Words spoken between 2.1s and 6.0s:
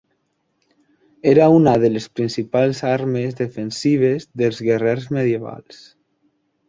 principals armes defensives dels guerrers medievals.